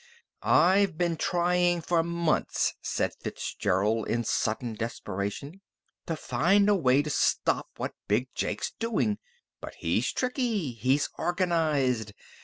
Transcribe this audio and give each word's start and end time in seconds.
"I've 0.41 0.97
been 0.97 1.15
tryin' 1.15 1.81
for 1.81 2.01
months," 2.01 2.73
said 2.81 3.13
Fitzgerald 3.21 4.07
in 4.07 4.23
sudden 4.23 4.73
desperation, 4.73 5.61
"to 6.07 6.15
find 6.15 6.67
a 6.67 6.75
way 6.75 7.03
to 7.03 7.11
stop 7.11 7.67
what 7.77 7.93
Big 8.07 8.33
Jake's 8.33 8.71
doin'. 8.79 9.19
But 9.59 9.75
he's 9.75 10.11
tricky. 10.11 10.71
He's 10.71 11.07
organized. 11.19 12.13